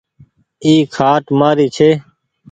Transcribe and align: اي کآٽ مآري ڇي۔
اي 0.63 0.73
کآٽ 0.95 1.23
مآري 1.39 1.67
ڇي۔ 1.75 1.89